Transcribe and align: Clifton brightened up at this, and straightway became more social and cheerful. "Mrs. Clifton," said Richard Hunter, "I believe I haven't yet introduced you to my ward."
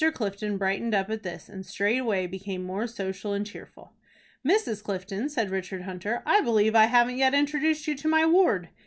Clifton 0.15 0.57
brightened 0.57 0.95
up 0.95 1.11
at 1.11 1.21
this, 1.21 1.47
and 1.47 1.63
straightway 1.63 2.25
became 2.25 2.63
more 2.63 2.87
social 2.87 3.33
and 3.33 3.45
cheerful. 3.45 3.93
"Mrs. 4.43 4.81
Clifton," 4.81 5.29
said 5.29 5.51
Richard 5.51 5.83
Hunter, 5.83 6.23
"I 6.25 6.41
believe 6.41 6.73
I 6.73 6.85
haven't 6.85 7.19
yet 7.19 7.35
introduced 7.35 7.87
you 7.87 7.93
to 7.97 8.07
my 8.07 8.25
ward." 8.25 8.69